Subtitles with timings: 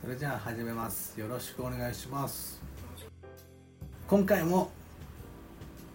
[0.00, 1.18] それじゃあ始めます。
[1.18, 2.60] よろしくお願いします。
[4.06, 4.70] 今回も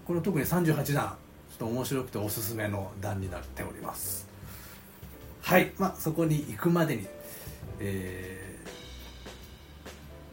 [0.06, 4.28] この特に38段ちょっと面白くておすすめの段になっております。
[5.42, 5.72] はい。
[5.78, 7.08] まあそこに行くまでに
[7.80, 8.60] え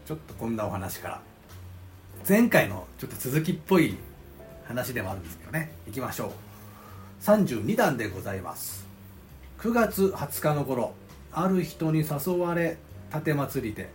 [0.04, 1.20] ー、ちょっとこんなお話から
[2.28, 3.96] 前回のちょっと続きっぽい
[4.66, 5.70] 話でもあるんですけどね。
[5.86, 6.30] 行きましょう。
[7.22, 8.84] 32段でございます。
[9.60, 10.92] 9月20日の頃
[11.32, 12.76] ある人に誘われ
[13.14, 13.90] 立祭りで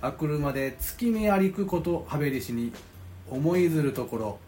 [0.00, 2.72] あくるまで月見ありくことはべりしに
[3.30, 4.38] 思いずるところ、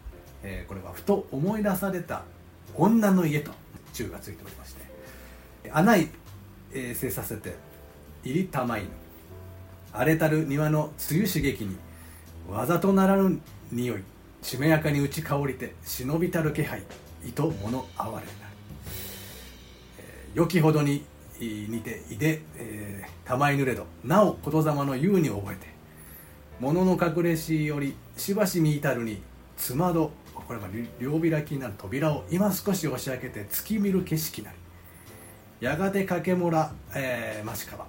[0.43, 2.23] えー、これはふと思い出された
[2.75, 3.51] 女の家と
[3.93, 6.09] 中がついておりまして穴い、
[6.73, 7.55] えー、せさせて
[8.23, 8.89] 入りたまいぬ
[9.93, 11.75] 荒れたる庭の梅雨刺激に
[12.47, 13.39] わざとならぬ
[13.71, 14.03] 匂い
[14.43, 16.83] しめやかに打ち香りて忍びたる気配
[17.25, 18.27] いと物哀れなり、
[19.99, 21.03] えー、良きほどに
[21.45, 25.67] 似ていで、えー、たまいぬれどなお言霊の言うに覚えて
[26.59, 29.21] 物の隠れしよりしばしみ至るに
[29.57, 30.67] つまどこれは
[30.99, 34.57] 両開きになる扉を今少し押し開けて月見る景色なり
[35.59, 37.87] やがて掛けもら、えー、ましかば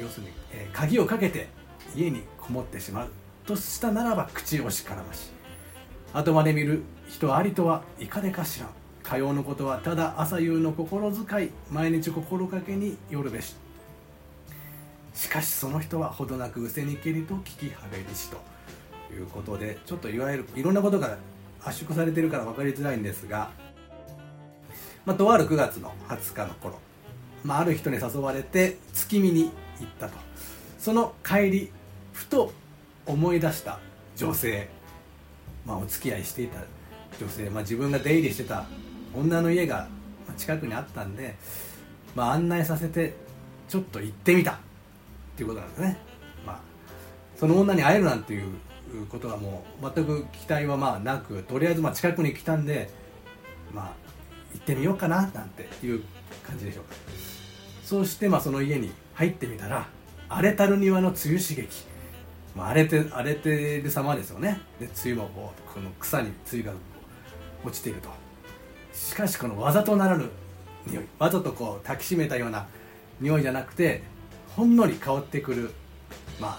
[0.00, 1.48] 要するに、えー、鍵をかけて
[1.96, 3.10] 家にこもってしまう
[3.46, 5.30] としたならば口をしからまし
[6.12, 8.77] 後まで見る人ありとはいかでかしらん。
[9.08, 13.56] かようのことはただ朝夕の心遣い毎日心がけによるべし
[15.14, 18.36] しかしその人はほどなくうせにけりと聞きはべりしと
[19.14, 21.16] いうことでちょっといわゆるいろんなことが
[21.64, 23.50] 圧縮されてるから分かりづらいんですが、
[25.06, 26.78] まあ、とある9月の20日の頃、
[27.44, 29.44] まあ、ある人に誘われて月見に
[29.80, 30.18] 行ったと。
[30.78, 31.72] その帰り
[32.12, 32.52] ふと
[33.06, 33.80] 思い出した
[34.16, 34.68] 女性、
[35.66, 36.60] まあ、お付き合いしていた
[37.18, 38.66] 女性、まあ、自分が出入りしてた
[39.18, 39.88] 女の家が
[40.36, 41.36] 近くにあったんで、
[42.14, 43.14] まあ、案内させて
[43.68, 44.52] ちょっと行ってみた。
[44.52, 44.56] っ
[45.38, 45.96] ていうことなんですね、
[46.44, 46.60] まあ、
[47.36, 48.50] その女に会えるなんていう
[49.08, 52.90] ことはもう全く期待はまあなくとりあえずまあ近くに来たんで
[53.72, 53.92] まあ
[54.52, 56.02] 行ってみようかななんていう
[56.44, 56.94] 感じでしょうか。
[57.84, 59.86] そうしてまあその家に入ってみたら
[60.28, 61.68] 荒れたる庭の梅雨刺激、
[62.56, 64.60] まあ、荒れて荒れてる様ですよね。
[64.80, 66.72] で梅雨もこうこの草に梅雨が
[67.64, 68.08] 落ちていると。
[68.92, 70.28] しかしこのわざとならぬ
[70.86, 72.66] 匂いわざとこう抱きしめたような
[73.20, 74.02] 匂いじゃなくて
[74.56, 75.70] ほんのり香ってくる
[76.40, 76.58] まあ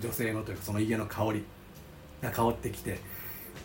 [0.00, 1.44] 女性のというかその家の香り
[2.22, 2.98] が香ってきて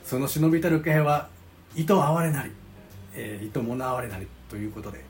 [0.03, 1.29] その忍びたる気配は
[1.75, 2.51] 糸哀れなり、
[3.15, 5.03] えー、糸物哀れなりということで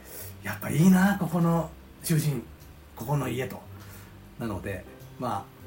[0.43, 1.69] やっぱいいなここの
[2.03, 2.43] 主人
[2.95, 3.59] ここの家と。
[4.41, 4.83] なので
[5.19, 5.61] まあ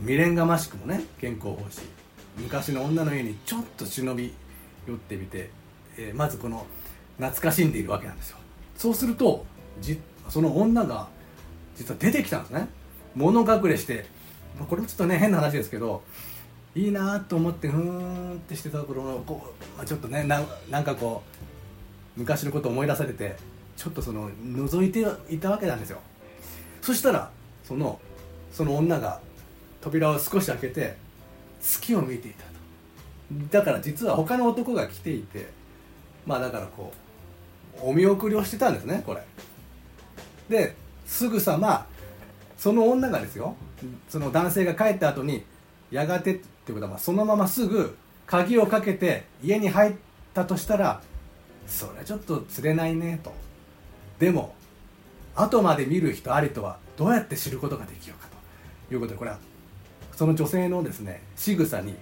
[0.00, 1.80] 未練がましくもね健康法師
[2.36, 4.32] 昔の女の家にちょっと忍び
[4.86, 5.50] 寄ってみて
[5.98, 6.64] えー、まずこの
[7.18, 8.38] 懐かしんでいるわけなんですよ。
[8.76, 9.44] そうすると
[9.80, 11.08] じその女が
[11.76, 12.68] 実は出てきたんですね。
[13.14, 14.06] 物隠れして
[14.68, 16.02] これもちょっとね変な話ですけど
[16.74, 21.22] いいなと思ってふーんってしてたところのこう、まあ、ちょっとねなんかこ
[22.16, 23.36] う昔のことを思い出されて
[23.76, 25.98] ちょっとその覗いていたわけなんですよ。
[26.82, 27.30] そしたら
[27.64, 28.00] その
[28.52, 29.20] その女が
[29.80, 30.96] 扉を少し開けて
[31.60, 32.48] 月を見ていたと。
[33.50, 35.57] だから実は他の男が来ていて
[36.28, 36.92] まあだからこ
[37.82, 39.22] うお見送りをしてたんですねこれ。
[40.50, 40.74] で
[41.06, 41.86] すぐさま
[42.58, 43.56] その女がですよ
[44.08, 45.44] その男性が帰った後に
[45.90, 47.96] やがてってことはまそのまますぐ
[48.26, 49.94] 鍵をかけて家に入っ
[50.34, 51.00] たとしたら
[51.66, 53.32] それはちょっと釣れないねと。
[54.18, 54.54] でも
[55.34, 58.94] 後まで見る人ありとはどうやって知ることができようかと。
[58.94, 59.38] いうことでこれは
[60.14, 61.94] その女性のですね仕草に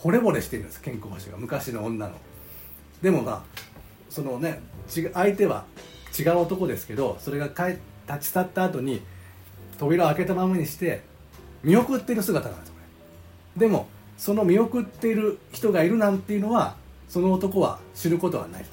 [0.00, 2.12] 惚れ惚れしているんです健康橋が昔の女の。
[3.00, 3.60] でもまあ
[4.10, 5.64] そのね相手は
[6.18, 9.00] 違う男ですけどそれが帰立ち去った後に
[9.78, 11.02] 扉を開けたままにして
[11.62, 12.74] 見送っている姿なんですよ
[13.56, 13.88] でも
[14.20, 16.76] その見送っている人がいるなんていうのは
[17.08, 18.70] その男は知ることはないと。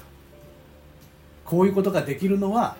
[1.44, 2.76] こういうことができるのは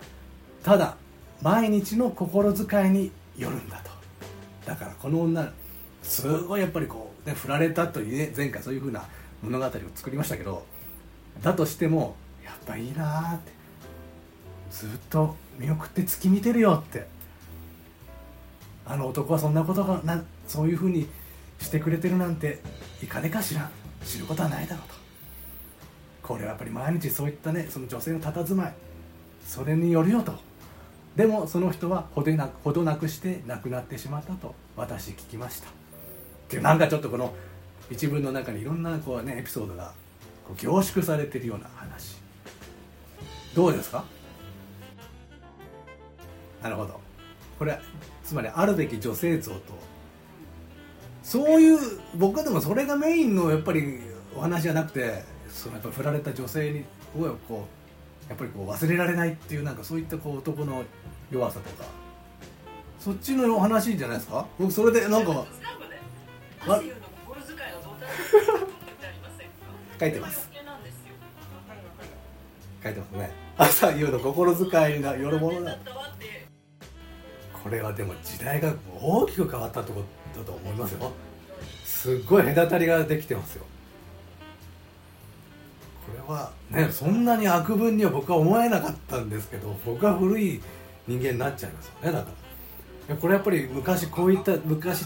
[0.63, 0.97] ただ
[1.41, 3.91] 毎日の心遣いによるんだと。
[4.67, 5.51] だからこの女
[6.03, 9.07] すごいやっぱりこう、ね、振られたというね前回そういうふうな
[9.43, 10.65] 物語を作りましたけど
[11.43, 12.17] だとしても
[12.69, 13.53] ぱいいなって。
[14.71, 17.07] ずっと見送って月見てるよって。
[18.87, 21.09] あの男はそんなことがなそういうふうに
[21.61, 22.61] してくれてるなんて
[23.03, 23.71] いかでかしら。
[24.05, 24.95] 知ることはないだろうと。
[26.23, 28.75] これはやっぱり毎日そういったねその女性の佇まい。
[29.47, 30.33] それによるよと。
[31.17, 35.69] でもその人はほどなくほどなくして亡くなってしまったと私聞きました。
[35.69, 35.73] っ
[36.49, 37.35] ていうなんかちょっとこの
[37.91, 39.93] 一文の中にいろんなこう、ね、エピソードが
[40.57, 42.19] 凝縮されてるような話。
[43.59, 44.05] どうですか？
[46.63, 47.01] なるほど。
[47.59, 47.77] これ
[48.23, 49.59] つまりあるべき女性像と。
[51.25, 51.79] そういう
[52.15, 53.99] 僕でもそれがメインのやっぱり
[54.33, 56.85] お話じゃなくてそのやっぱ振られた女性に
[57.21, 57.67] をこ
[58.27, 60.85] うやっぱりこう忘れられないっていうなんかそういったこう男の
[61.33, 61.85] 弱さとか。
[63.01, 64.47] そっちのお話じゃないですか？
[64.57, 65.47] 僕それでなんかわ
[69.99, 70.49] 書いてます
[72.83, 73.31] 書いてますね。
[73.57, 75.77] 朝夕の心遣いによるものだ。
[77.63, 80.03] これはでも時代が大きく変わったってこ
[80.33, 81.13] とだと思いますよ。
[81.85, 83.65] すっごい隔たりができてますよ。
[86.07, 90.61] これはねそんなに悪分には僕は思えなかったんですけど僕は古い
[91.07, 92.31] 人間になっちゃいますよねだか
[93.09, 93.17] ら。
[93.17, 95.05] これやっぱり昔こういった昔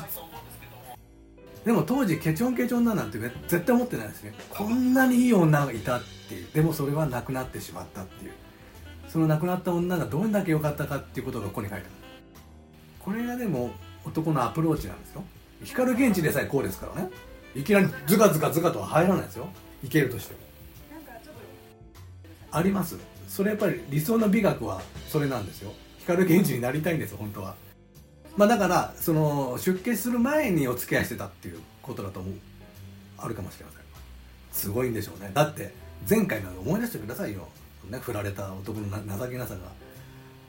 [1.64, 4.35] でも当時ケチョンケチョンだなんて絶対思ってないですね。
[4.50, 6.49] こんなにいい女がいたっていう。
[6.53, 8.32] でもそれはなくなってしまったっていう。
[9.09, 11.93] その亡くなった女がどんだけ良かったかっていうことがここに書いてある。
[12.99, 13.70] これがでも
[14.05, 15.23] 男のアプローチなんですよ。
[15.62, 17.11] 光源氏でさえこうですからね。
[17.55, 19.47] いきなりズカズカズカとは入らないですよ。
[19.85, 20.41] いけるとしても。
[22.50, 22.99] あります。
[23.29, 25.73] それやっぱり理想の美学はそれなんですよ。
[26.00, 27.55] 光源氏になりたいんですよ本当は。
[28.37, 32.34] まあだからその出家する前にお付き合いしてたっていうことだと思う。
[33.19, 33.82] あるかもしれません。
[34.52, 35.31] すごいんでしょうね。
[35.32, 35.73] だって
[36.08, 37.49] 前回の思い出してくださいよ、
[37.88, 38.88] ね、振られた男の
[39.19, 39.61] 情けなさが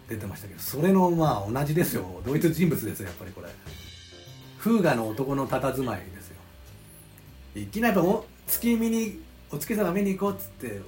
[0.09, 2.21] 出てましたけどそれのまあ同じですよ。
[2.25, 3.47] 同一人物ですよやっぱりこれ。
[4.59, 6.35] 風雅の男の佇まいですよ。
[7.55, 9.19] いきなりやっぱ月見に
[9.51, 10.81] お月様見に行こうっつって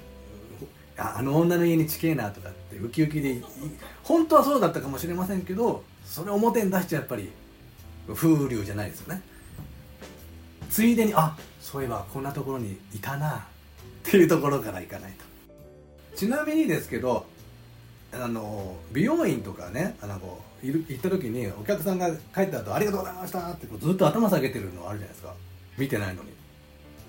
[0.97, 3.41] あの女の家に近えなとかってウキウキで
[4.01, 7.29] 本当はそうだったかもしれませんけどそれ表に出しちゃやっぱり
[8.13, 9.21] 風流じゃないですよね。
[10.69, 13.41] ついでにあそういえばこんなところにいたなっ
[14.03, 15.25] ていうところから行かないと。
[16.15, 17.25] ちなみにですけど
[18.13, 25.33] あの美容院とかねあのこう行った時にお客さんが帰った後ありがとうございました」ってこうずっと頭下げてるのあるじゃないですか。
[25.77, 26.29] 見てないのに。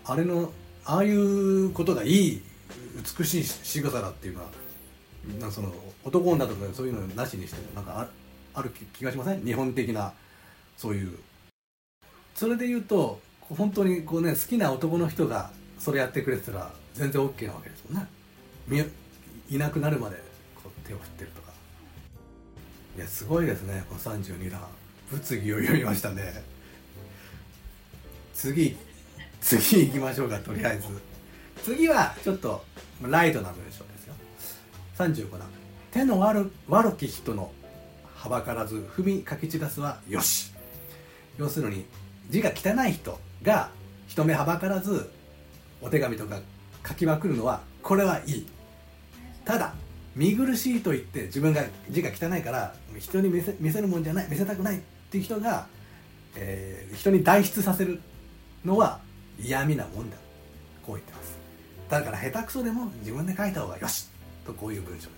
[0.04, 0.52] あれの
[0.84, 2.42] ああいうことがいい
[3.18, 4.50] 美しい仕草だっていうのは
[5.40, 5.72] なその
[6.04, 8.08] 男女とかそういうのなしにしてもなんかあ
[8.56, 9.44] ある気がしません？
[9.44, 10.12] 日本的な
[10.76, 11.18] そういう。
[12.34, 18.88] それで言うと本当にこうね好きな男の人がそれやってくれてたら全然 OK なわけですもんね。
[19.48, 20.16] いなくなるまで
[20.56, 21.52] こう手を振ってるとか。
[22.96, 24.60] いやすごいですねこの32段。
[25.10, 26.42] 物議を読みましたね。
[28.34, 28.76] 次
[29.40, 30.88] 次行きましょうかとりあえず。
[31.62, 32.64] 次はちょっと
[33.02, 34.14] ライトな文章ですよ。
[34.98, 35.46] 35段。
[35.92, 37.52] 手の悪悪き人の
[38.16, 40.52] はばからず踏みかけ散らすはよし。
[41.38, 41.84] 要するに
[42.30, 43.70] 字が汚い人が
[44.08, 45.10] 人目はばからず
[45.80, 46.40] お手紙とか
[46.86, 48.46] 書きまくるのはこれはいい。
[49.44, 49.74] ただ
[50.14, 54.80] 見苦しいと言って自分が字が汚いから人に見せ見せるもんじゃない見せたくないっ
[55.10, 55.66] ていう人が、
[56.34, 58.00] えー、人に代筆させる
[58.64, 59.00] のは
[59.38, 60.16] 嫌味なもんだ。
[60.86, 61.36] こう言ってます。
[61.90, 64.08] だから下手くそでも自分で書いた方がよし。
[64.46, 65.08] とこういう文章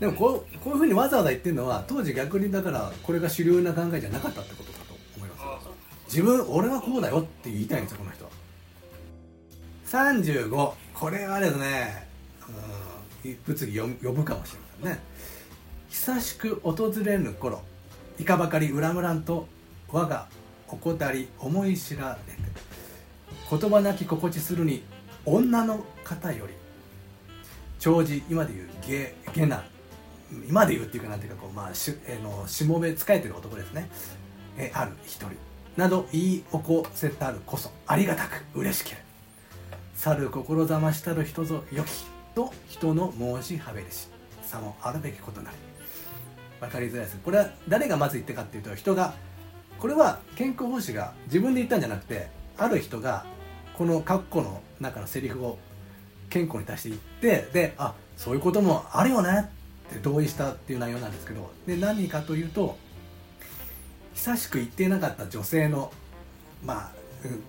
[0.00, 5.68] でもこうこういうふうにわざわざ言ってるのは当時逆にだからこれが主流な考えじゃなかったってことだと思います
[6.06, 8.30] 自分俺はこうだよって言いたいんですよこの人は。
[9.86, 12.08] 35これはですね
[13.24, 14.98] うん物議呼ぶかもしれませんね。
[15.88, 17.62] 久しく訪れぬ頃
[18.18, 19.46] いかばかり恨むらんと
[19.90, 20.26] 我が
[20.66, 22.38] 怠り思い知られて
[23.48, 24.82] 言葉なき心地するに
[25.24, 26.54] 女の方より
[27.78, 29.62] 長寿今でいう下下男
[30.48, 33.88] 今で言うっていうかなんていうかこう、まあ、しえのしもべ仕えてる男ですね。
[34.56, 35.28] えある一人。
[35.76, 39.04] など言い起こせたるこそありがたく嬉しけれ。
[39.96, 42.04] 去る志ざましたる人ぞよき
[42.34, 44.08] と人の申しはべりし。
[44.42, 45.56] さもあるべきことなり。
[46.60, 47.18] 分かりづらいです。
[47.24, 49.14] これは誰がまず言ったかっていうと人が
[49.78, 53.26] これは健康奉仕が自分で言ったんじゃなくてある人が
[53.76, 55.58] この括弧の中のセリフを
[56.30, 56.98] 健康に足していっ
[57.44, 59.50] てであそういうこともあるよね。
[59.63, 62.76] って同意したっていう内容なんですけどで何かというと
[64.14, 65.92] 久しく言っていなかった女性の
[66.64, 66.92] まあ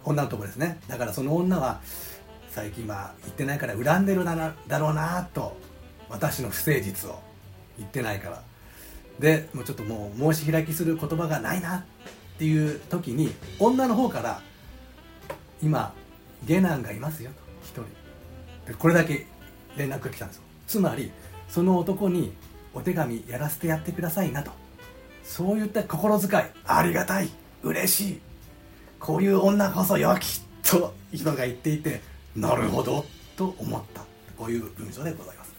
[0.03, 0.79] 女のとこですね。
[0.87, 1.81] だからその女は
[2.49, 5.57] 最近まあ言ってないから恨んでるだだろうなと
[6.09, 7.19] 私の不誠実を
[7.77, 8.43] 言ってないから。
[9.19, 11.83] でもうちょっともう申し開きする言葉がないなっ
[12.37, 14.41] ていう時に女の方から
[15.63, 15.93] 今
[16.45, 17.87] 下男がいますよと一
[18.65, 18.71] 人。
[18.71, 19.25] でこれだけ
[19.77, 20.43] 連絡が来たんですよ。
[20.67, 21.11] つまり
[21.49, 22.33] その男に
[22.73, 24.51] お手紙やらせてやってくださいなと。
[25.23, 27.29] そういった心遣いありがたい
[27.63, 28.21] 嬉しい。
[28.99, 32.01] こういう女こそよきと人が言っていて
[32.35, 34.01] なるほどと思った。
[34.37, 35.55] こういう文章でございます。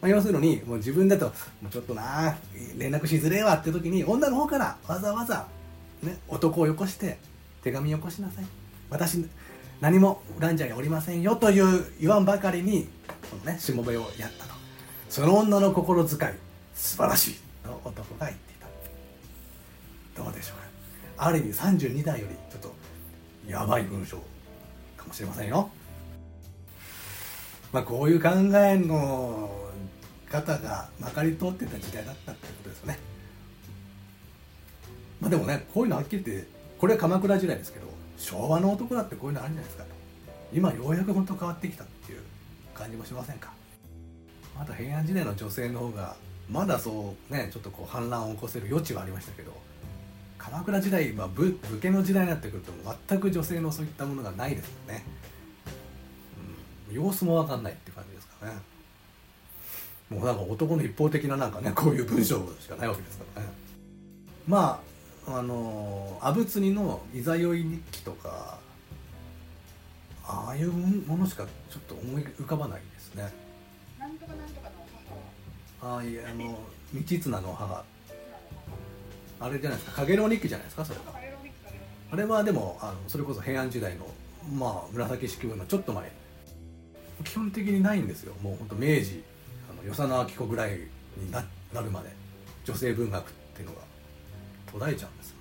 [0.00, 1.32] まあ、要するにもう自分だとも
[1.68, 2.36] うちょっとな
[2.76, 5.46] 連絡しづれえわって時に女の方からわざわざ、
[6.02, 7.18] ね、男をよこして
[7.62, 8.44] 手紙よこしなさい。
[8.90, 9.24] 私
[9.80, 12.88] 何も恨んじゃいおりませんよという言わんばかりに
[13.30, 14.54] このねしもべをやったと。
[15.08, 16.32] その女の心遣い
[16.74, 18.56] 素晴らしいと男が言ってい
[20.14, 20.22] た。
[20.22, 20.66] どうでしょうか。
[21.18, 22.74] ある意味32代よりちょっと
[23.48, 24.18] やばい文章
[24.96, 25.70] かもしれませんよ。
[27.72, 29.50] まあこういう考えの
[30.30, 32.98] 方がまかり通ってた時代だったってことですよね。
[35.20, 37.86] まあでもねこういうのはっきり言ってこれは鎌倉時代ですけど
[38.18, 39.90] 昭和の男だってこういうのあるんじゃないですかと。
[40.52, 42.20] 今ようやく本当変わってきたっていう
[42.76, 43.52] 感じもしませんか？
[44.56, 46.16] また平安時代の女性の方が
[46.50, 49.52] まだそうねちょっとこう反乱を起こせる余地はありましたけど
[50.38, 52.72] 鎌倉時代、まあ、武武家の時代になってくると
[53.08, 55.04] 全く女性のそういったものがないですよね、
[56.88, 58.52] うん、様子も分かんないって感じですかね。
[60.08, 63.48] もうなんか男の一方的ななんかねこういう文章しかないわけですからね。
[64.46, 64.80] ま
[65.26, 68.60] ああの阿仏にの「いざよい日記」とか
[70.28, 73.32] ああいうものしかちょっと思い浮かばないですね。
[73.98, 74.74] なんとかなんとかの
[75.80, 75.88] 母。
[75.88, 76.58] はああいやあの
[76.94, 77.84] 道綱の母。
[79.38, 80.84] あれじゃないですか「かげろう日記」じゃないですか？
[80.84, 80.98] それ。
[81.00, 81.04] は
[82.12, 84.06] あれはでもあのそれこそ平安時代の
[84.52, 86.10] まあ紫式部のちょっと前。
[87.24, 88.34] 基本的にないんですよ。
[88.42, 89.22] もうほんと明治
[89.70, 90.78] あの与謝野明子ぐらい
[91.16, 92.10] にななるまで。
[92.64, 93.82] 女性文学っていうのが
[94.72, 95.36] 途絶えちゃうんですよ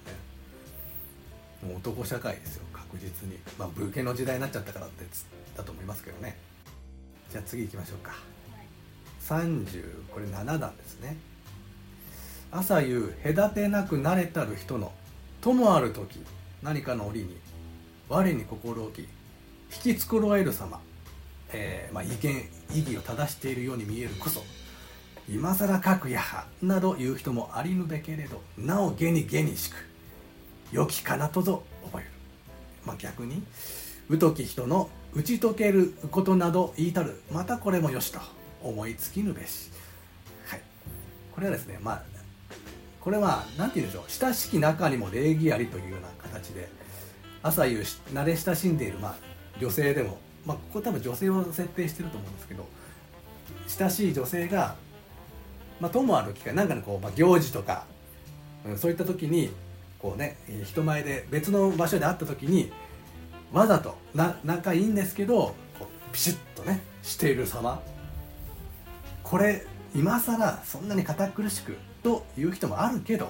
[1.64, 1.74] ね。
[1.74, 3.38] もう男社会ですよ確実に。
[3.58, 5.06] まあ武家の時代になっちゃったからって
[5.56, 6.38] だと思いますけどね。
[7.32, 8.14] じゃあ次行きましょうか。
[9.22, 11.18] 30これ7段ですね。
[12.52, 14.94] 朝夕隔てなく慣れたる人の
[15.42, 16.24] ともある時
[16.62, 17.38] 何かの折に
[18.08, 20.80] 我に心置き引き繕える様、
[21.52, 24.42] えー、まあ、意見意義を正しているように見えるこそ
[25.28, 29.76] 今更書くやはなど言う人もありぬべけれどなお下に下にしく。
[30.72, 31.64] 良きかなとぞ
[32.86, 33.44] まあ、逆に
[34.20, 37.22] 疎き人の打ち解けることなど言いたる。
[37.32, 38.20] またこれもよしと
[38.64, 39.72] 思いつきぬべし、
[40.48, 40.62] はい、
[41.34, 42.04] これはですねまあ
[43.02, 44.04] これは何て言うんでしょう。
[44.10, 46.70] 親しき中にも礼儀ありというような形で
[47.44, 47.82] 朝夕
[48.14, 49.16] 慣れ親しんでいる、まあ、
[49.60, 52.66] 女性でも、まあ、ここ多分女性を設定してると思うんですけど
[53.68, 54.76] 親しい女性が、
[55.80, 57.86] まあ、ともある機会なんかのこう、まあ、行事とか、
[58.66, 59.52] うん、そういった時に
[60.06, 62.72] こうね人前で別の場所で会った時に
[63.52, 67.82] わざとな仲いいんですけどこうピシッとねしている様。
[69.24, 73.30] これ今更そんなに堅苦しくという人もあるけど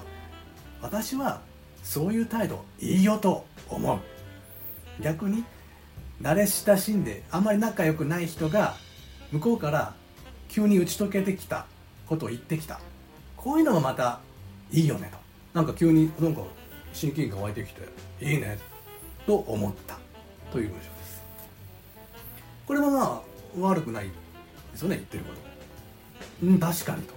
[0.82, 1.40] 私は
[1.82, 3.98] そういう態度いいよと思う。
[5.02, 5.44] 逆に
[6.20, 8.74] 慣れ親しんであんまり仲良くない人が
[9.32, 9.94] 向こうから
[10.50, 11.64] 急に打ち解けてきた
[12.06, 12.80] ことを言ってきた。
[13.34, 14.20] こういうのがまた
[14.70, 15.24] いいよねと。
[15.56, 16.42] なんか急になんか
[16.96, 17.82] 親近感湧いてきて
[18.22, 18.58] いいね。
[19.26, 19.98] と思った。
[20.50, 21.22] という文章です。
[22.66, 24.12] これはまあ悪くないで
[24.74, 26.46] すよね言ってること。
[26.46, 27.12] うん確かにと。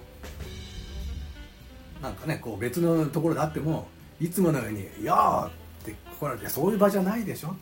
[2.01, 3.87] なんかねこう別のところであっても
[4.19, 5.51] いつものように「いやー」っ
[5.85, 7.55] て来られて「そういう場じゃないでしょ」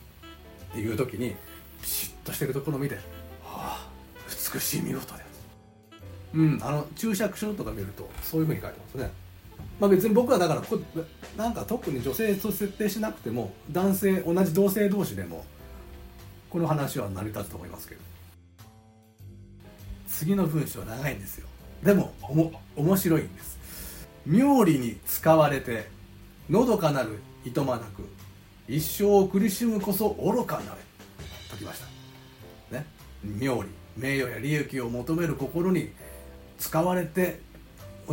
[0.70, 1.36] っていう時に
[1.80, 2.96] ピシッとしてるところを見て
[3.44, 3.90] 「はあ
[4.54, 5.26] 美しい見事です」
[6.34, 9.27] うんあの注釈書とか見るとそういうふうに書いてますね。
[9.80, 10.78] まあ別に僕はだからこ
[11.36, 15.44] なんか特に女性と設定しなくても男性同じ同性同士でも
[16.50, 18.00] この話は成り立つと思いますけど。
[20.08, 21.46] 次の文章は長いんですよ。
[21.82, 23.58] でもおも面白いんです。
[24.26, 25.88] 妙理に使われて
[26.50, 28.02] のどかなるいとまなく
[28.66, 30.78] 一生を苦しむこそ愚かなれ。
[31.50, 31.80] ときまし
[32.70, 32.76] た。
[32.76, 32.84] ね。
[33.22, 35.90] 妙理名誉や利益を求める心に
[36.58, 37.40] 使われて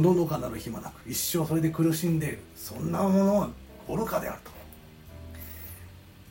[0.02, 3.50] のどかなる暇なく一生それで苦しんでいるそんなものは
[3.88, 4.52] 愚かであると。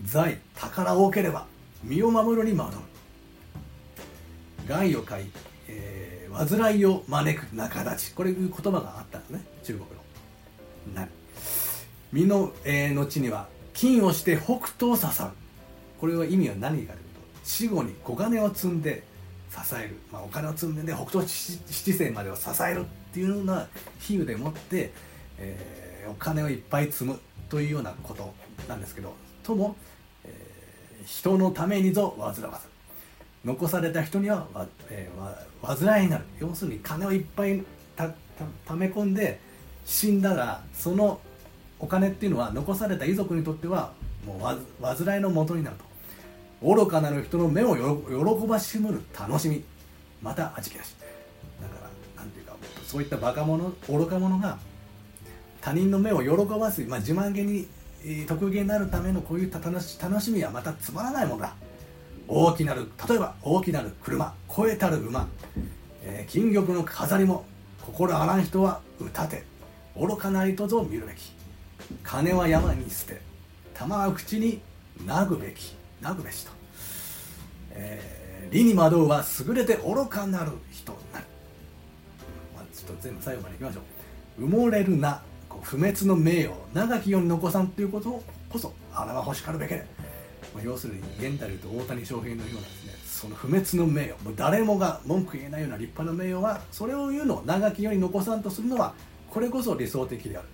[0.04, 1.46] 財宝多ければ
[1.82, 2.78] 身を守るに惑う
[4.66, 5.24] 害を書い
[5.68, 8.14] えー、煩いを招く仲立ち。
[8.14, 9.84] これいう言葉があったんですね中国
[10.94, 11.00] の。
[11.02, 11.08] な
[12.12, 15.10] 身の、えー、後には金をして北斗を支う。
[16.00, 19.04] これは意味は何かというと死後に小金を積んで
[19.50, 22.84] 支える、まあ、お金を積んで、ね、北斗七星までを支える。
[23.14, 23.68] っていうような
[24.00, 24.90] 比喩でもって、
[25.38, 28.34] えー、お金をいっぱい積むというようなこと
[28.68, 29.76] なんですけどとも、
[30.24, 32.42] えー、人のためにぞ煩わず。
[33.44, 36.24] 残された人にはわ、えー、煩いになる。
[36.40, 37.62] 要するに金をいっぱい
[37.94, 38.10] た
[38.66, 39.38] ため込んで
[39.84, 41.20] 死んだらその
[41.78, 43.92] お金っていうのは残された遺族にとっては
[44.26, 44.58] もうわ
[44.96, 46.74] 煩いのもとになると。
[46.74, 49.62] 愚かなる人の目を喜ばしむる楽しみ。
[50.20, 50.96] また味気なし。
[52.94, 54.56] そういったバカ者愚か者が
[55.60, 57.66] 他人の目を喜ばす、まあ、自慢げに、
[58.28, 61.56] 得意になるためのこういう楽し楽しみはまたつまらないものだ。
[62.28, 65.26] 大きなる例えば大きなる車超えたる馬、
[66.04, 67.44] えー、金玉の飾りも
[67.82, 69.42] 心あらん人は歌て。
[69.98, 71.32] 愚かなりとぞ見るべき。
[72.04, 73.20] 金は山に捨て。
[73.74, 74.60] 玉は口に
[75.04, 75.74] なぐべき。
[76.00, 76.52] なぐべしと、
[77.70, 81.26] えー、理に惑うは優れて愚かなる人なる、
[82.84, 83.80] っと全部最後までいきましょ
[84.38, 84.44] う。
[84.44, 85.22] 埋もれるな。
[85.48, 86.54] こう不滅の名誉。
[86.72, 89.84] 長き世に残さんということこそ穴は欲しかるべけ、
[90.54, 94.22] まあ、要するに現代でいうと大谷翔平のようなですねその不滅の名誉。
[94.22, 98.94] もう誰もが文句言えないような立派な名誉はそれを言うのを長き世に残さんとするのは
[99.30, 100.48] これこそ理想的である。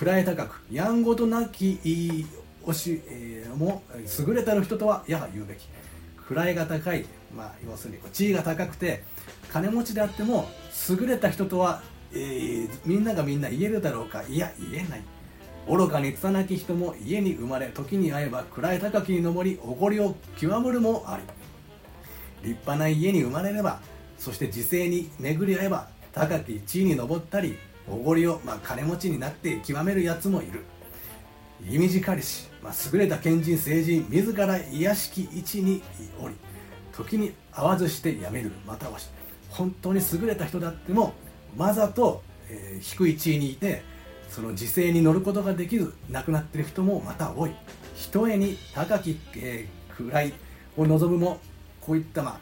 [0.00, 2.26] 位高くやんごとなき
[2.64, 3.82] おし、えー、も
[4.26, 5.66] 優れたる人とはやは言うべき。
[6.30, 7.04] 位が高い、
[7.34, 9.02] まあ、要するに地位が高くて
[9.52, 10.48] 金持ちであっても
[10.88, 14.22] 優れた人とは、えー、みんながみんな言えるだろうか。
[14.28, 15.02] いや言えない。
[15.68, 21.22] 愚かに拙き人も家に生まれ時に会えば位高きに登りおごりを極むるもあり。
[22.42, 23.80] 立派な家に生まれれば
[24.18, 30.64] そして時勢に巡り合えば高き地位に上ったりおごりを、まあ、金持ちになって極めるやつもいる。
[31.66, 35.82] 意味かりし、まあ、優れた賢人聖人自ら癒しき位置に
[36.20, 36.36] おり
[36.92, 39.08] 時に合わずしてやめるまたはし
[39.50, 41.14] 本当に優れた人であっても
[41.56, 43.82] わざと、えー、低い地位にいて
[44.28, 47.52] その時勢に乗ることができず亡くなっている人もまた多い。
[47.94, 50.32] ひとえに高き、えー、位
[50.76, 51.40] を望むも
[51.80, 52.40] こういったまあ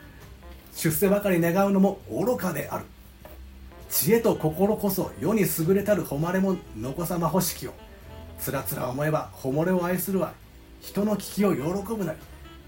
[0.75, 2.85] 出世ばかり願うのも愚かである。
[3.89, 7.73] 知恵と心こそ世に優れたる誉れも残さま欲しきよ。
[8.39, 10.35] つらつら思えば誉れを愛するは
[10.81, 12.19] 人の聞きを喜ぶなり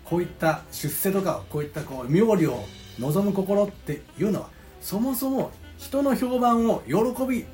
[0.05, 2.65] こういった出世とかこういったこう妙利を
[2.99, 4.49] 望む心っていうのは
[4.81, 6.95] そもそも人の評判を喜
[7.27, 7.47] び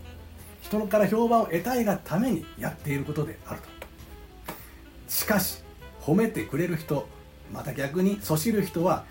[0.62, 3.68] 人から評判を得たいがためにやっていることであると。
[5.08, 5.62] しかし
[6.00, 7.06] 褒めてくれる人
[7.52, 9.04] また逆にそしる人は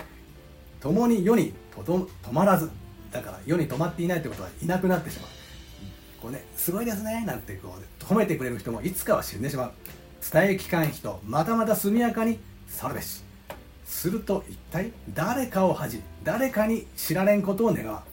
[0.82, 2.69] 共に世にとど止まらず
[3.12, 5.30] だから世に止まっていないということはいなくなってしまう。
[6.22, 9.72] こうねすごいですねなんてこう褒めてくれる人もいつかは死んでしまう。
[10.32, 13.24] 伝え聞かん人またまた速やかに去るべし。
[13.93, 18.03] すると一体誰かを恥じ誰かに知られんことを願わ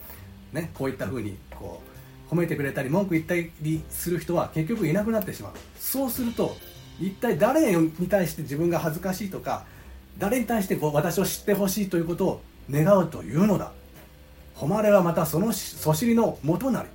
[0.52, 1.80] ねこういったふうにこ
[2.30, 5.52] う褒めてくれたり文句言ったりする人は結局いなくなってしまう。
[5.80, 6.54] そうすると
[7.00, 9.64] 一体誰に対して自分が恥ずかしいとか
[10.18, 12.40] 誰に対してこう私を知ってほしいということを
[12.70, 13.72] 願うというのだ。
[14.54, 16.88] 誉れはまたそのそしりの元なり。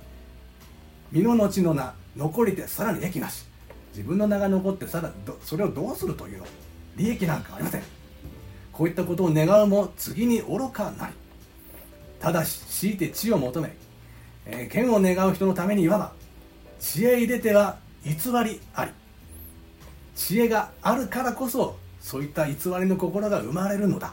[1.10, 3.44] 身の後の名残りてさらに益なし。
[3.94, 6.46] 自分の名が残ってさらそれをどうするというの。
[6.96, 7.95] 利益なんかありません。
[8.76, 11.14] こういったことを願うも次に愚かなり。
[12.20, 13.74] ただし強いて知を求め、
[14.44, 16.12] えー、剣を願う人のためにいわば
[16.78, 18.12] 知恵入れては偽
[18.44, 18.90] りあり。
[20.14, 24.12] 知恵があるからこそそういった偽りの心が生まれるのだ。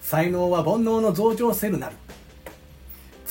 [0.00, 1.96] 才能は煩悩の増長せるなり。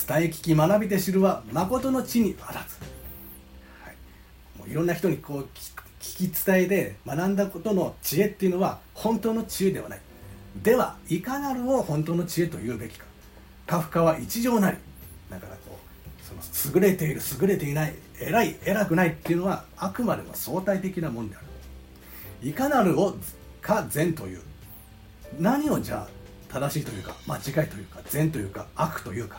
[0.08, 2.78] 伝え聞き学びて知るは誠の地にあらず、
[3.84, 5.48] はい、もういろんな人にこう
[6.00, 10.02] 聞き伝えて学んだことの知恵っていうのは本当の知恵ではない。
[10.62, 13.06] ではいかなるを本当の知恵と言うべきか。
[13.66, 14.78] カフカは一条なり
[15.30, 22.50] だからこうその優れている優れていない偉い偉くないっていうのはあくまでも相対的なもんである。
[22.50, 23.16] いかなるを
[23.62, 24.42] か善という。
[25.39, 29.38] 何をじゃあ正しいというか間違いというか善というか悪というか。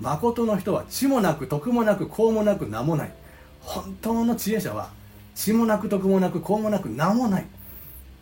[0.00, 3.12] 誠の人は知もなく徳もなく功もなく名もない。
[3.60, 4.90] 本当の知恵者は
[5.34, 7.46] 知もなく徳もなく功もなく名もない。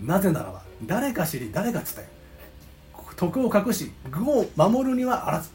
[0.01, 2.01] なぜならば誰か知り誰か伝え。
[2.01, 2.22] る
[3.17, 5.51] 徳を隠し愚を守るにはあらず。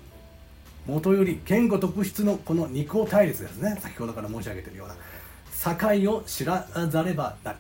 [0.86, 3.78] 元より言語特質のこの二項対立ですね。
[3.82, 4.96] 先ほどから申し上げているような。
[5.76, 7.58] 境を知らざればなる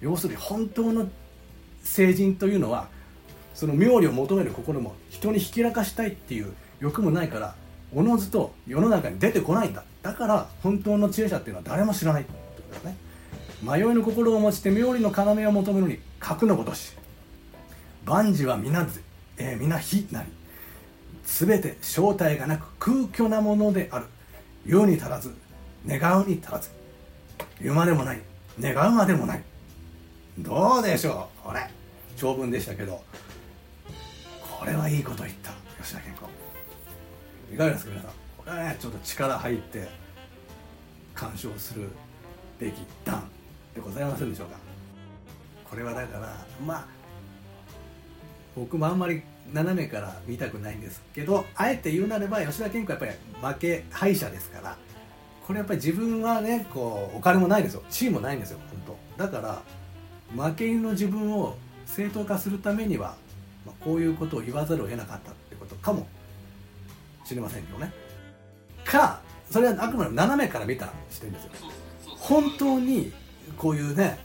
[0.00, 1.08] 要するに本当の
[1.82, 2.88] 成人というのは
[3.54, 7.54] その妙利を求める心も人にひきらかしたいっていう欲もないから
[7.94, 9.84] おのずと世の中に出てこないんだ。
[10.02, 12.96] だから本当の知恵者っていうのは誰も知らないってことですね。
[13.62, 16.92] 迷いの心を持ちて妙利の要を求めるに格のごとし。
[18.06, 18.86] 万事は皆,、
[19.40, 20.28] えー、皆非なり。
[21.24, 24.06] 全て正体がなく空虚なものである。
[24.66, 25.34] 言うに足らず
[25.86, 26.70] 願うに足らず。
[27.60, 28.20] 言うまでもない。
[28.60, 29.42] 願うまでもない。
[30.38, 31.60] どうでしょうこれ。
[32.16, 33.02] 長文でしたけど。
[34.58, 36.24] これはいいこと言った吉田健康
[37.50, 38.10] いかがですか皆さん。
[38.36, 39.88] これはねちょっと力入って
[41.14, 41.88] 鑑賞する
[42.58, 43.26] べき段
[43.74, 44.56] でございませんでしょうか。
[45.70, 46.86] これはだからまあ
[48.54, 49.22] 僕もあんまり
[49.52, 54.76] 斜めから見たくないんですけどあえて言うなれば吉田健吾はやっぱり負け敗者ですから
[55.46, 57.82] これやっぱり自分はねこうお金もないですよ。
[57.90, 59.24] 地位もないんですよ本当。
[59.24, 59.62] だから
[60.36, 63.16] 負け犬の自分を正当化するためには、
[63.66, 66.06] まあ、こういうことを言わざるを得なかったってことかも
[67.24, 67.92] しれませんけどね。
[68.84, 71.50] かそれはあくまで斜めから見た視点ですよ
[72.04, 73.12] 本当に
[73.58, 74.18] こういうね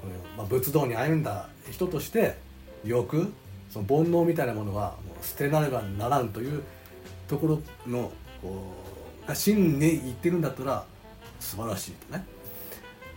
[0.00, 2.36] こういう、まあ、仏道に歩んだ人として
[2.84, 3.32] 欲
[3.70, 6.62] その煩悩みたいなものはもう捨てなればならんという
[7.28, 8.10] ところの
[8.42, 8.72] こ
[9.24, 10.84] うが真に言ってるんだったら
[11.40, 12.24] 素晴らしいとね。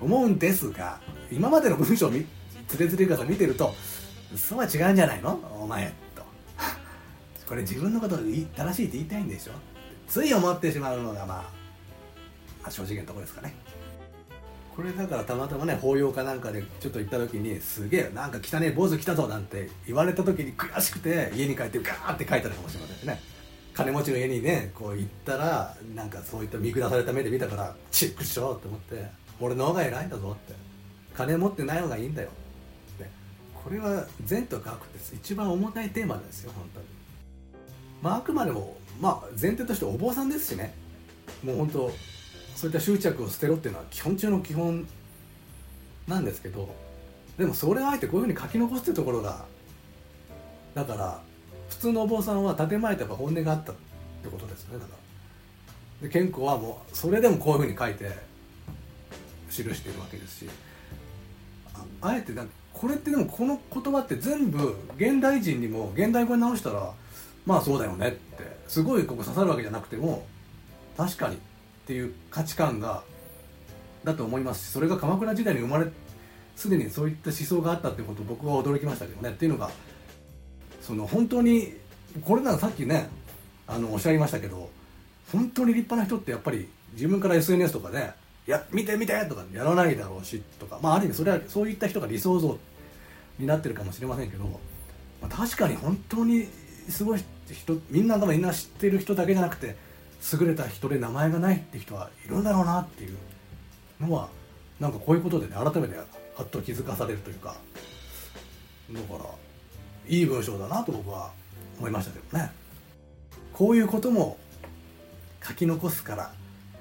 [0.02, 1.00] 思うんですが
[1.32, 2.12] 今までの文章を
[2.68, 3.74] つれづれがさ見てると
[4.36, 5.32] そうは違うんじゃないの？
[5.62, 6.24] お前と。
[7.48, 9.54] これ自分のことを正しいって言いたいんでしょ？
[10.08, 11.50] つい思ってしまうのがま
[12.64, 13.54] あ、正直なとこですかね。
[14.80, 23.20] これだからたまたまね法要かなんかでちょっと行った時にすげえなんか汚ねえ坊主来たぞなんて言われた時に悔しくて家に帰ってガーって書いたのかもしれませんね。
[23.74, 29.06] 金持ちの家にねこう行ったらなんかそういった見下された目で見たからチックしようって思って
[29.42, 30.54] 俺の方が偉いんだぞって。
[31.14, 32.30] 金持ってない方がいいんだよ。
[32.96, 33.10] って
[33.62, 36.86] これは善と悪って一番重たいテーマですよ本当に。
[38.02, 40.74] まああくまでもまあ前提としてお坊さんですしね。
[41.44, 41.92] もう本当
[42.60, 44.86] そういった執着を捨てろっていうのは基本中の基本
[46.10, 46.76] なんですけど
[47.38, 49.46] でもそれをあえてこういうふうに書き残すっていうところが
[50.74, 51.22] だから
[51.70, 53.76] 普通のお坊さんは建前とやっぱ本音があったっ
[54.24, 54.92] てことですよねだか
[56.02, 56.08] ら。
[56.10, 58.12] で健康はもうそれでもこういうふうに書いて
[59.50, 60.50] 記しているわけですし
[62.02, 66.92] あえてなんかこれってでもこの言葉って全部現代人にも現代語に直したら
[67.46, 70.26] まあそうだよねってすごいここ刺さるわけじゃなくても
[70.98, 71.38] 確かに
[71.90, 73.02] っていう価値観が
[74.04, 75.88] だと思いますしそれが鎌倉時代に生まれ
[76.56, 79.72] すでにそういった思想があったってこと僕は驚きましたけどねっていうのが
[80.84, 81.74] その本当に
[82.24, 83.10] これならさっきね
[83.66, 84.70] あのおっしゃいましたけど
[85.32, 88.14] 本当に立派な人ってやっぱり自分から SNS とかで、ね
[88.46, 92.56] 「や見て見て!」とかやらないだろうしとかまあある意味それはそういった人が理想像
[93.40, 94.44] になってるかもしれませんけど、
[95.24, 96.48] まあ、確かに本当に
[96.88, 99.89] すごい人みんながみんな知ってる人だけじゃなくて
[100.34, 103.18] 優れた人で名前がないって人はいるんだろうなっていう
[104.02, 104.30] のは
[104.80, 106.04] なんかこういうことでね改めては
[106.44, 107.56] っと気づかされるというか
[108.92, 109.26] だから
[110.08, 111.32] いい文章だなと僕は
[111.78, 112.52] 思いましたけどね。
[113.54, 114.38] こういうことも
[115.46, 116.34] 書き残すから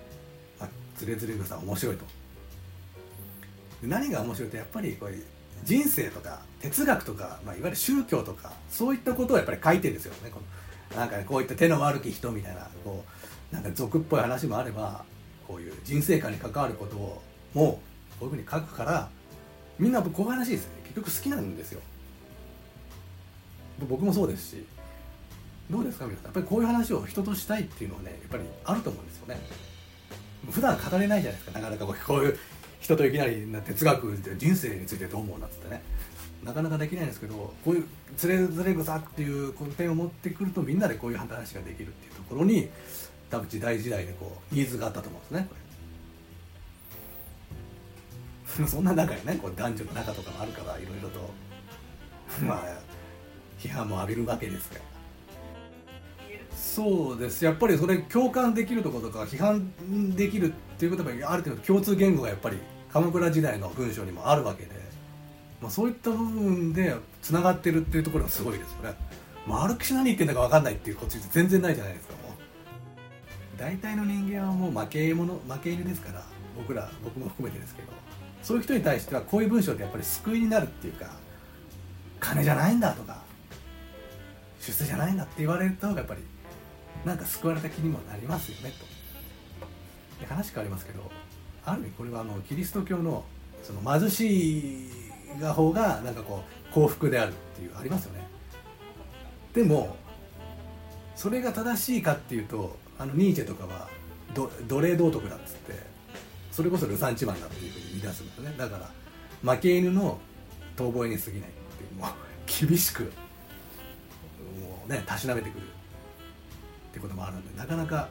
[0.60, 2.04] 「まあ、ズレズレ草面白いと」
[3.82, 5.14] 何が面白いってやっぱりこれ
[5.64, 10.32] 人生とか哲学とか、まあ、いわゆる宗教とかそういったことをやっぱり書いてるんですよね。
[10.96, 13.17] なんか、ね、こういった手の悪き人みたいなこう
[13.52, 15.04] なんか俗っぽい話もあれば
[15.46, 17.22] こういう人生観に関わることを
[17.54, 17.80] も
[18.16, 19.08] うこういうふうに書くから
[19.78, 20.72] みんなこういう話ですね。
[20.84, 21.80] 結局好きなんですよ。
[23.88, 24.64] 僕もそうですし。
[25.70, 26.24] どうですか皆さん？
[26.24, 29.38] やっぱりこういう話を人としたいっていうのはねやっぱりあると思うんですよね。
[30.50, 31.58] 普段語れないじゃないですか。
[31.58, 32.38] なかなかこういう
[32.80, 35.82] 人といきなり哲学人生についてどう思うなんつってね。
[36.42, 37.84] なかなかできないんですけどこういう
[38.16, 42.68] 「つれづれ草」っていうこの点を持ってくるとみんなでこういう話ができるっていうところに
[43.30, 45.48] 多分時代時代でこうニーズがあったと思うんですね。
[48.66, 51.30] そんな中にねこう男女の仲とかもあるからいろいろと
[52.44, 52.64] まあ
[53.58, 54.80] 批判も浴びるわけですが。
[56.56, 57.44] そうです。
[57.44, 62.58] やっぱりそれ共感できるところとか批判できるっていうことはある程度共通言語がやっぱり
[62.92, 64.70] 鎌倉時代の文章にもあるわけで、
[65.60, 68.96] まあ、そういった部分でつながってるっていうところがすごいですよね。
[69.46, 72.14] まあ、歩きし何言ってんだか分かんないっていうこっち全然ないじゃないですか
[73.58, 76.22] 大体の人間はもう負け者負け入れですから
[76.56, 77.88] 僕ら僕も含めてですけど
[78.42, 81.10] そういう人に対してはこういう文章でやっぱり救いになるっていうか
[82.20, 83.18] 金じゃないんだとか
[84.60, 86.22] 出世じゃないんだって言われた方がやっぱり
[87.04, 88.86] なんか救われた気にもなりますよねと。
[90.26, 91.10] 話変わりますけど
[91.64, 93.24] ある意味これはあのキリスト教の
[93.62, 94.90] その貧しい
[95.40, 98.26] が方がなんかこう幸福であるっていうありますよね。
[99.52, 99.96] でも
[101.14, 103.88] それが正しいかっていうとあのニーチェとかは
[104.34, 105.74] 奴隷道徳だっつって
[106.50, 108.54] それこそルサンチマンだっていうふうに言い出すんですよね。
[108.58, 108.78] だか
[109.44, 110.18] ら負け犬の
[110.76, 113.08] 遠吠えに過ぎないっていうもう厳しくも
[114.86, 115.66] うねたしなめてくるっ
[116.92, 118.08] てこともあるんでなかなか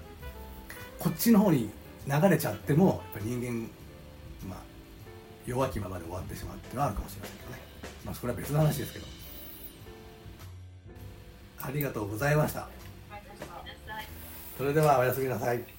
[0.99, 1.69] こっちの方に
[2.07, 3.69] 流れちゃってもやっぱ人間
[4.47, 4.59] まあ
[5.45, 7.57] 弱きままで終わってしまうっていうのはあるかもしれないけどね。
[8.05, 9.05] まあそれは別の話ですけど。
[11.59, 12.69] ありがとうございました。
[14.57, 15.76] それではおやすみなさい。